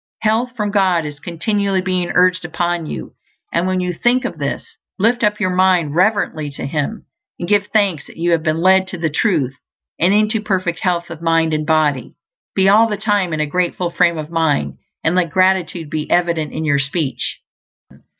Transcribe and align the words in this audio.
Health 0.23 0.55
from 0.55 0.71
God 0.71 1.05
is 1.05 1.19
continually 1.19 1.79
being 1.81 2.09
urged 2.09 2.43
upon 2.43 2.87
you; 2.87 3.13
and 3.53 3.67
when 3.67 3.79
you 3.81 3.93
think 3.93 4.25
of 4.25 4.39
this, 4.39 4.75
lift 4.97 5.23
up 5.23 5.39
your 5.39 5.51
mind 5.53 5.93
reverently 5.93 6.49
to 6.55 6.65
Him, 6.65 7.05
and 7.37 7.47
give 7.47 7.67
thanks 7.67 8.07
that 8.07 8.17
you 8.17 8.31
have 8.31 8.41
been 8.41 8.61
led 8.61 8.87
to 8.87 8.97
the 8.97 9.11
Truth 9.11 9.55
and 9.99 10.11
into 10.11 10.41
perfect 10.41 10.79
health 10.79 11.11
of 11.11 11.21
mind 11.21 11.53
and 11.53 11.67
body. 11.67 12.15
Be, 12.55 12.67
all 12.67 12.87
the 12.89 12.97
time, 12.97 13.31
in 13.31 13.41
a 13.41 13.45
grateful 13.45 13.91
frame 13.91 14.17
of 14.17 14.31
mind, 14.31 14.79
and 15.03 15.13
let 15.13 15.29
gratitude 15.29 15.87
be 15.91 16.09
evident 16.09 16.51
in 16.51 16.65
your 16.65 16.79
speech. 16.79 17.37